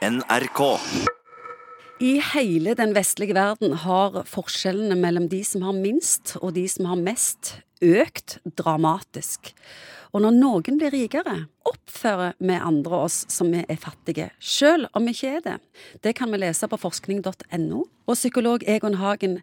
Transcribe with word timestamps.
NRK. 0.00 0.60
I 2.00 2.14
hele 2.24 2.72
den 2.72 2.94
vestlige 2.96 3.34
verden 3.36 3.74
har 3.82 4.14
forskjellene 4.24 4.96
mellom 4.96 5.26
de 5.28 5.42
som 5.44 5.66
har 5.66 5.76
minst 5.76 6.38
og 6.40 6.54
de 6.56 6.62
som 6.72 6.88
har 6.88 6.96
mest, 6.96 7.58
økt 7.80 8.38
dramatisk. 8.58 9.54
Og 10.10 10.24
når 10.24 10.34
noen 10.34 10.78
blir 10.80 10.90
rikere, 10.90 11.36
oppfører 11.68 12.34
vi 12.42 12.56
andre 12.58 13.02
oss 13.06 13.22
som 13.30 13.52
vi 13.54 13.62
er 13.62 13.78
fattige, 13.78 14.30
sjøl 14.42 14.88
om 14.96 15.06
vi 15.06 15.14
ikke 15.14 15.34
er 15.36 15.44
det. 15.44 15.56
Det 16.02 16.16
kan 16.18 16.32
vi 16.32 16.40
lese 16.42 16.66
på 16.70 16.78
forskning.no. 16.80 17.84
Og 18.10 18.18
psykolog 18.18 18.64
Egon 18.66 18.98
Hagen, 18.98 19.38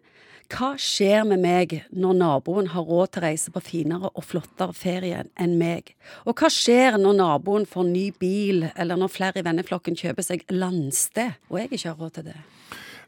hva 0.48 0.70
skjer 0.80 1.26
med 1.28 1.42
meg 1.44 1.74
når 1.92 2.14
naboen 2.20 2.70
har 2.72 2.86
råd 2.88 3.12
til 3.12 3.20
å 3.20 3.24
reise 3.26 3.52
på 3.52 3.64
finere 3.64 4.08
og 4.14 4.24
flottere 4.24 4.76
ferie 4.76 5.24
enn 5.40 5.56
meg? 5.60 5.94
Og 6.24 6.36
hva 6.40 6.48
skjer 6.52 6.96
når 7.00 7.18
naboen 7.20 7.66
får 7.68 7.88
ny 7.88 8.06
bil, 8.20 8.68
eller 8.74 9.00
når 9.00 9.12
flere 9.12 9.40
i 9.40 9.48
venneflokken 9.48 9.96
kjøper 9.96 10.24
seg 10.24 10.46
landsted, 10.52 11.36
og 11.48 11.60
jeg 11.60 11.72
ikke 11.72 11.90
har 11.90 12.00
råd 12.00 12.16
til 12.16 12.30
det? 12.30 12.38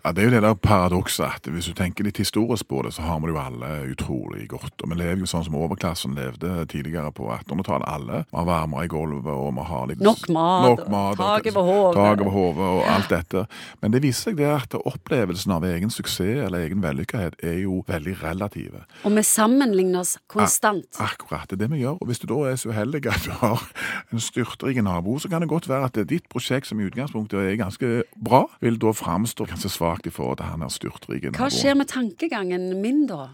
Ja, 0.04 0.12
Det 0.12 0.22
er 0.22 0.28
jo 0.30 0.32
det 0.32 0.42
der 0.42 0.54
paradokset 0.54 1.26
at 1.26 1.48
hvis 1.52 1.66
du 1.68 1.74
tenker 1.76 2.06
litt 2.06 2.16
historisk 2.16 2.64
på 2.70 2.80
det, 2.86 2.94
så 2.96 3.02
har 3.04 3.18
vi 3.20 3.28
det 3.28 3.34
jo 3.34 3.40
alle 3.42 3.68
utrolig 3.92 4.46
godt. 4.48 4.72
Og 4.82 4.88
vi 4.88 4.96
lever 4.96 5.20
jo 5.20 5.28
sånn 5.28 5.44
som 5.44 5.58
overklassen 5.60 6.14
levde 6.16 6.64
tidligere 6.72 7.10
på 7.12 7.26
1800-tallet. 7.28 7.84
Alle 7.90 8.22
vi 8.30 8.38
har 8.38 8.46
varmer 8.48 8.86
i 8.86 8.88
gulvet, 8.88 9.28
og 9.28 9.52
vi 9.58 9.64
har 9.68 9.90
litt 9.90 10.00
Nok 10.00 10.22
mat, 10.32 10.64
nok 10.70 10.88
mat 10.88 11.20
tak 11.20 11.50
over 11.52 12.32
hodet. 12.32 12.68
og 12.70 12.88
alt 12.88 13.10
dette. 13.12 13.42
Men 13.82 13.92
det 13.92 14.00
viser 14.06 14.30
seg 14.30 14.38
det 14.40 14.48
at 14.48 14.78
opplevelsen 14.80 15.52
av 15.52 15.64
egen 15.68 15.92
suksess 15.92 16.46
eller 16.46 16.64
egen 16.64 16.80
vellykkethet 16.80 17.36
er 17.44 17.60
jo 17.66 17.82
veldig 17.88 18.16
relative. 18.22 18.86
Og 19.04 19.12
vi 19.16 19.22
sammenligner 19.22 20.00
oss 20.00 20.16
konstant. 20.32 20.88
Akkurat, 20.96 21.44
det 21.50 21.58
er 21.60 21.66
det 21.66 21.70
vi 21.76 21.82
gjør. 21.84 22.00
Og 22.00 22.08
hvis 22.08 22.22
du 22.24 22.26
da 22.32 22.40
er 22.48 22.56
så 22.56 22.72
uheldig 22.72 23.04
at 23.04 23.28
du 23.28 23.36
har 23.44 23.68
en 24.12 24.20
styrtrik 24.20 24.80
nabo, 24.82 25.18
så 25.20 25.28
kan 25.28 25.44
det 25.44 25.52
godt 25.52 25.68
være 25.68 25.92
at 25.92 26.00
ditt 26.08 26.28
prosjekt 26.32 26.72
som 26.72 26.80
i 26.80 26.88
utgangspunktet 26.88 27.36
er 27.52 27.60
ganske 27.60 27.92
bra, 28.16 28.46
vil 28.64 28.80
da 28.80 28.96
framstå 28.96 29.44
ganske 29.52 29.68
svakt 29.68 29.89
i 30.06 30.10
forhold 30.14 30.40
til 30.40 30.46
han 30.46 30.62
her 30.64 30.72
styrtrike 30.72 31.32
Hva 31.36 31.48
skjer 31.52 31.78
med 31.78 31.90
tankegangen 31.90 32.70
min 32.82 33.06
da? 33.10 33.28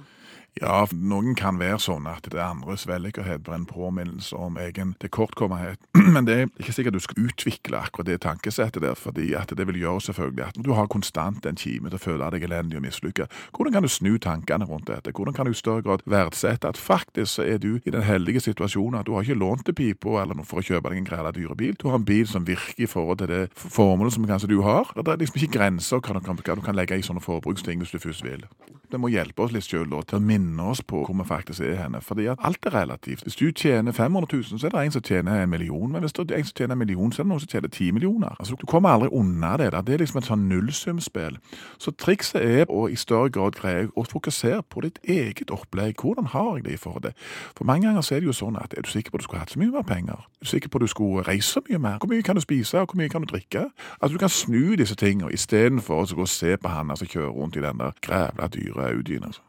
Ja, 0.56 0.86
noen 0.88 1.34
kan 1.36 1.58
være 1.60 1.76
sånn 1.84 2.06
at 2.08 2.24
det 2.32 2.38
er 2.38 2.46
andres 2.46 2.86
vellykkethet 2.88 3.42
blir 3.44 3.58
en 3.58 3.66
påminnelse 3.68 4.38
om 4.40 4.54
egen 4.56 4.94
tilkortkommenhet. 5.02 5.82
Men 6.14 6.24
det 6.24 6.36
er 6.36 6.46
ikke 6.56 6.72
sikkert 6.72 6.96
du 6.96 7.02
skal 7.04 7.26
utvikle 7.28 7.82
akkurat 7.84 8.08
det 8.08 8.22
tankesettet 8.24 8.80
der, 8.80 8.96
fordi 8.96 9.34
at 9.36 9.52
det 9.52 9.66
vil 9.68 9.82
gjøre 9.82 10.06
selvfølgelig 10.06 10.46
at 10.46 10.60
du 10.64 10.72
har 10.78 10.88
konstant 10.88 11.44
en 11.44 11.60
kime 11.60 11.92
til 11.92 11.98
å 11.98 12.00
føle 12.00 12.30
deg 12.32 12.46
elendig 12.48 12.80
og 12.80 12.86
mislykket. 12.86 13.36
Hvordan 13.52 13.76
kan 13.76 13.84
du 13.84 13.90
snu 13.92 14.16
tankene 14.16 14.64
rundt 14.70 14.88
dette? 14.88 15.12
Hvordan 15.12 15.36
kan 15.36 15.44
du 15.44 15.52
i 15.52 15.60
større 15.60 15.84
grad 15.84 16.06
verdsette 16.08 16.72
at 16.72 16.80
faktisk 16.80 17.44
er 17.44 17.60
du 17.60 17.76
i 17.84 17.92
den 17.92 18.06
heldige 18.06 18.40
situasjonen 18.46 19.02
at 19.02 19.10
du 19.10 19.12
har 19.12 19.28
ikke 19.28 19.36
lånt 19.36 19.66
til 19.68 19.76
pipa 19.76 20.22
eller 20.22 20.40
noe 20.40 20.48
for 20.48 20.62
å 20.62 20.64
kjøpe 20.64 20.88
deg 20.88 21.02
en 21.02 21.10
grella 21.10 21.34
dyre 21.36 21.58
bil. 21.58 21.76
Du 21.76 21.90
har 21.90 22.00
en 22.00 22.08
bil 22.08 22.24
som 22.32 22.48
virker 22.48 22.86
i 22.86 22.88
forhold 22.88 23.20
til 23.20 23.28
det 23.34 23.42
formålet 23.60 24.16
som 24.16 24.24
kanskje 24.24 24.54
du 24.54 24.62
har. 24.64 24.88
Det 24.96 25.04
er 25.04 25.20
liksom 25.20 25.42
ikke 25.42 25.58
grenser 25.58 26.00
hva 26.00 26.56
du 26.56 26.64
kan 26.64 26.80
legge 26.80 26.96
i 26.96 27.04
sånne 27.04 27.20
forbruksting 27.20 27.84
hvis 27.84 27.92
du 27.92 28.00
først 28.00 28.24
vil. 28.24 28.48
Det 28.92 29.00
må 29.00 29.10
hjelpe 29.12 29.42
oss 29.42 29.52
litt 29.54 29.66
sjøl 29.66 29.90
til 30.06 30.18
å 30.18 30.22
minne 30.22 30.70
oss 30.70 30.82
på 30.82 31.02
hvor 31.04 31.16
vi 31.16 31.26
faktisk 31.26 31.60
er 31.66 31.78
henne. 31.80 32.00
Fordi 32.04 32.26
at 32.32 32.42
alt 32.46 32.66
er 32.66 32.74
relativt. 32.74 33.24
Hvis 33.26 33.36
du 33.36 33.50
tjener 33.50 33.92
500 33.92 34.28
000, 34.32 34.60
så 34.60 34.66
er 34.66 34.74
det 34.74 34.84
en 34.84 34.96
som 34.96 35.02
tjener 35.02 35.42
en 35.42 35.50
million. 35.50 35.92
Men 35.92 36.04
hvis 36.04 36.12
det 36.12 36.30
er 36.30 36.38
en 36.38 36.48
som 36.48 36.56
tjener 36.56 36.76
en 36.76 36.78
million, 36.78 37.12
så 37.12 37.22
er 37.22 37.24
det 37.24 37.32
noen 37.32 37.44
som 37.44 37.52
tjener 37.52 37.68
ti 37.68 37.90
millioner. 37.90 38.36
Altså, 38.40 38.56
Du 38.60 38.66
kommer 38.66 38.90
aldri 38.90 39.08
unna 39.12 39.56
det. 39.56 39.72
Da. 39.72 39.80
Det 39.80 39.94
er 39.94 40.04
liksom 40.04 40.20
et 40.22 40.30
sånn 40.30 40.48
nullsumspill. 40.48 41.38
Så 41.78 41.92
trikset 41.98 42.42
er 42.42 42.70
å 42.70 42.86
i 42.90 42.96
større 42.96 43.30
grad 43.30 43.58
greie 43.58 43.88
å 43.96 44.04
fokusere 44.06 44.62
på 44.70 44.84
ditt 44.86 44.98
eget 45.02 45.50
opplegg. 45.50 46.00
Hvordan 46.00 46.30
har 46.32 46.56
jeg 46.56 46.64
det 46.64 46.72
i 46.72 46.80
forhold 46.80 47.02
til? 47.08 47.12
For 47.56 47.64
mange 47.64 47.86
ganger 47.86 48.06
så 48.06 48.16
er 48.16 48.20
det 48.20 48.30
jo 48.30 48.36
sånn 48.36 48.58
at 48.60 48.74
er 48.76 48.86
du 48.86 48.90
sikker 48.90 49.10
på 49.10 49.18
at 49.18 49.24
du 49.24 49.28
skulle 49.28 49.42
hatt 49.42 49.54
så 49.54 49.60
mye 49.62 49.74
mer 49.74 49.86
penger? 49.86 50.22
Er 50.22 50.46
du 50.46 50.50
sikker 50.50 50.68
på 50.68 50.78
at 50.78 50.86
du 50.86 50.92
skulle 50.92 51.26
reise 51.26 51.62
mye 51.68 51.78
mer? 51.78 51.98
Hvor 51.98 52.12
mye 52.12 52.22
kan 52.22 52.36
du 52.36 52.44
spise, 52.44 52.80
og 52.80 52.92
hvor 52.92 53.00
mye 53.00 53.12
kan 53.12 53.24
du 53.24 53.30
drikke? 53.30 53.66
Altså 54.00 54.12
Du 54.12 54.18
kan 54.18 54.32
snu 54.32 54.76
disse 54.76 54.94
tingene 54.94 55.32
istedenfor 55.32 56.02
å 56.02 56.06
gå 56.14 56.26
og 56.26 56.28
se 56.32 56.56
på 56.56 56.68
han 56.72 56.92
som 56.96 57.08
kjører 57.08 57.34
rundt 57.34 57.56
i 57.56 57.64
den 57.64 57.80
der 57.82 57.96
grævla 58.02 58.48
dyre 58.52 58.75
Audien. 58.82 59.24
altså. 59.24 59.40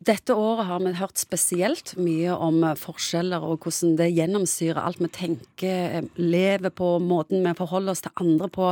Dette 0.00 0.32
året 0.32 0.64
har 0.64 0.80
vi 0.80 0.94
hørt 0.96 1.20
spesielt 1.20 1.90
mye 2.00 2.32
om 2.32 2.62
forskjeller 2.80 3.42
og 3.44 3.66
hvordan 3.66 3.98
det 3.98 4.06
gjennomsyrer 4.16 4.78
alt 4.80 4.96
vi 5.02 5.10
tenker, 5.12 6.06
lever 6.16 6.72
på, 6.72 6.94
måten 7.04 7.44
vi 7.44 7.52
forholder 7.58 7.92
oss 7.92 8.00
til 8.06 8.14
andre 8.22 8.48
på. 8.48 8.70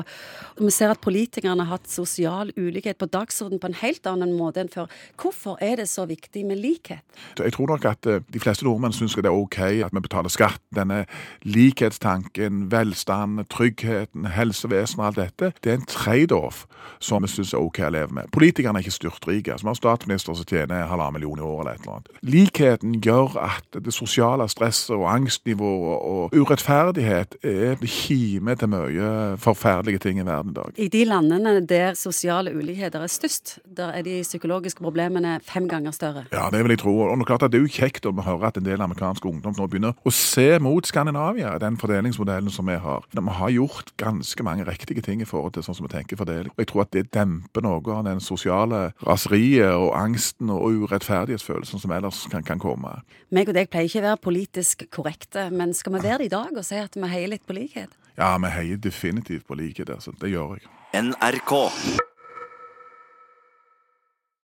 Vi 0.57 0.73
ser 0.73 0.95
at 0.95 1.03
politikerne 1.05 1.67
har 1.67 1.77
hatt 1.77 1.91
sosial 1.93 2.49
ulikhet 2.57 2.97
på 2.97 3.11
dagsorden 3.13 3.61
på 3.61 3.69
en 3.69 3.77
helt 3.77 4.09
annen 4.09 4.33
måte 4.39 4.63
enn 4.63 4.73
før. 4.73 4.89
Hvorfor 5.21 5.61
er 5.61 5.83
det 5.83 5.91
så 5.93 6.07
viktig 6.09 6.47
med 6.49 6.63
likhet? 6.63 7.05
Jeg 7.37 7.53
tror 7.59 7.75
nok 7.75 7.85
at 7.93 8.09
eh, 8.09 8.25
de 8.25 8.41
fleste 8.41 8.65
nordmenn 8.65 8.97
syns 8.97 9.19
det 9.19 9.29
er 9.29 9.37
OK 9.37 9.61
at 9.85 9.93
vi 9.93 10.05
betaler 10.09 10.33
skatt. 10.33 10.65
Denne 10.73 11.03
likhetstanken, 11.45 12.71
velstand, 12.73 13.45
tryggheten, 13.53 14.31
helsevesenet 14.33 15.11
alt 15.11 15.21
dette, 15.21 15.53
det 15.61 15.75
er 15.75 15.83
en 15.83 15.87
trade-off 15.93 16.65
som 17.05 17.21
vi 17.21 17.29
syns 17.35 17.53
er 17.53 17.61
OK 17.61 17.85
å 17.85 17.93
leve 17.93 18.17
med. 18.17 18.33
Politikerne 18.33 18.81
er 18.81 18.89
ikke 18.89 18.97
styrtrike. 18.97 19.61
Vi 19.61 19.69
har 19.69 19.77
statsminister 19.77 20.33
som 20.33 20.49
tjener 20.49 20.89
halvannen 20.89 21.18
million 21.19 21.39
i 21.39 21.47
året 21.47 21.67
eller 21.67 21.75
et 21.75 21.85
eller 21.85 21.97
annet. 21.99 22.23
Likheten 22.23 22.97
gjør 23.05 23.37
at 23.43 23.81
det 23.85 23.95
sosiale 23.95 24.49
stresset 24.51 24.95
og 24.97 25.07
angstnivået 25.11 25.99
og 26.09 26.37
urettferdighet 26.39 27.39
er 27.43 27.77
kime 27.85 28.55
til 28.59 28.73
mye 28.73 29.11
forferdelige 29.43 30.03
ting 30.07 30.23
i 30.23 30.27
verden 30.27 30.55
i 30.55 30.59
dag. 30.59 30.79
I 30.79 30.89
de 30.93 31.05
landene 31.09 31.59
der 31.67 31.95
sosiale 31.99 32.55
ulikheter 32.57 33.03
er 33.03 33.11
størst, 33.11 33.59
der 33.65 33.93
er 33.97 34.03
de 34.07 34.21
psykologiske 34.23 34.83
problemene 34.83 35.39
fem 35.43 35.69
ganger 35.69 35.91
større. 35.91 36.25
Ja, 36.33 36.49
det 36.53 36.63
vil 36.65 36.75
jeg 36.75 36.83
tro. 36.85 36.95
Og 37.01 37.27
klart 37.27 37.43
at 37.43 37.53
det 37.53 37.61
er 37.61 37.67
jo 37.67 37.73
kjekt 37.73 38.07
å 38.07 38.13
høre 38.15 38.49
at 38.49 38.59
en 38.59 38.67
del 38.67 38.83
amerikansk 38.85 39.25
ungdom 39.29 39.57
nå 39.59 39.67
begynner 39.67 39.97
å 40.07 40.13
se 40.15 40.59
mot 40.63 40.87
Skandinavia, 40.87 41.57
den 41.61 41.79
fordelingsmodellen 41.81 42.53
som 42.53 42.69
vi 42.69 42.79
har. 42.81 43.05
Vi 43.13 43.25
har 43.41 43.51
gjort 43.55 43.93
ganske 44.01 44.45
mange 44.47 44.67
riktige 44.69 45.03
ting 45.05 45.23
i 45.23 45.29
forhold 45.29 45.57
til 45.57 45.67
sånn 45.67 45.77
som 45.79 45.87
vi 45.87 45.93
tenker 45.93 46.21
fordeling. 46.21 46.53
Og 46.55 46.63
jeg 46.63 46.71
tror 46.71 46.85
at 46.85 46.93
det 46.95 47.09
demper 47.15 47.65
noe 47.65 47.83
av 47.95 48.05
den 48.07 48.23
sosiale 48.25 48.93
raseriet 49.07 49.75
og 49.75 49.93
angsten 49.99 50.51
og 50.53 50.69
urettferdighetsfølelsen 51.09 51.81
som 51.81 51.93
ellers 51.93 52.27
kan, 52.31 52.43
kan 52.45 52.59
komme. 52.59 53.01
Meg 53.31 53.49
og 53.49 53.57
deg 53.57 53.71
pleier 53.73 53.89
ikke 53.89 54.03
å 54.03 54.09
være 54.09 54.23
politisk 54.23 54.85
korrekte, 54.95 55.49
men 55.51 55.75
skal 55.75 55.97
vi 55.97 56.05
være 56.05 56.19
det 56.25 56.29
i 56.29 56.35
dag 56.37 56.53
og 56.53 56.67
si 56.67 56.81
at 56.81 56.97
vi 56.97 57.09
heier 57.09 57.33
litt 57.33 57.47
på 57.47 57.57
likhet? 57.57 57.95
Ja, 58.19 58.35
vi 58.43 58.53
heier 58.53 58.77
definitivt 58.83 59.47
på 59.47 59.59
likhet. 59.59 59.91
Altså. 59.91 60.13
Det 60.21 60.33
gjør 60.33 60.59
jeg. 60.59 60.69
NRK. 60.99 62.08